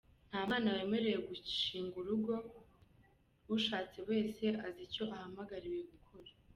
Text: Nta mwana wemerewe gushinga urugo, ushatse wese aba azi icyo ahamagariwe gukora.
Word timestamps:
Nta 0.29 0.39
mwana 0.47 0.69
wemerewe 0.75 1.19
gushinga 1.29 1.95
urugo, 2.01 2.33
ushatse 3.55 3.99
wese 4.09 4.43
aba 4.53 4.61
azi 4.67 4.81
icyo 4.87 5.03
ahamagariwe 5.15 5.79
gukora. 5.93 6.29